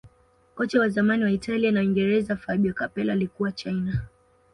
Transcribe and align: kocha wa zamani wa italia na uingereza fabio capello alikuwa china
kocha 0.55 0.79
wa 0.79 0.89
zamani 0.89 1.23
wa 1.23 1.31
italia 1.31 1.71
na 1.71 1.79
uingereza 1.79 2.35
fabio 2.35 2.73
capello 2.73 3.13
alikuwa 3.13 3.51
china 3.51 4.01